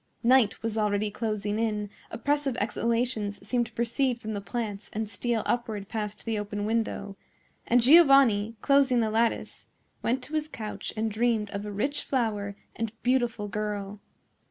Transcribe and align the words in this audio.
Night 0.23 0.63
was 0.63 0.79
already 0.79 1.11
closing 1.11 1.59
in; 1.59 1.91
oppressive 2.09 2.57
exhalations 2.57 3.47
seemed 3.47 3.67
to 3.67 3.71
proceed 3.71 4.19
from 4.19 4.33
the 4.33 4.41
plants 4.41 4.89
and 4.93 5.07
steal 5.07 5.43
upward 5.45 5.87
past 5.89 6.25
the 6.25 6.39
open 6.39 6.65
window; 6.65 7.15
and 7.67 7.83
Giovanni, 7.83 8.55
closing 8.61 8.99
the 8.99 9.11
lattice, 9.11 9.67
went 10.01 10.23
to 10.23 10.33
his 10.33 10.47
couch 10.47 10.91
and 10.97 11.11
dreamed 11.11 11.51
of 11.51 11.67
a 11.67 11.71
rich 11.71 12.01
flower 12.01 12.55
and 12.75 12.91
beautiful 13.03 13.47
girl. 13.47 13.99